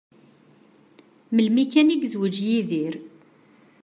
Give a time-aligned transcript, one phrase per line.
[1.35, 2.95] Melmi kan i yezweǧ Yidir.